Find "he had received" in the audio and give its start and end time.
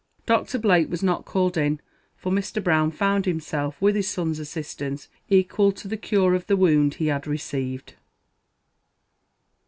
6.95-7.93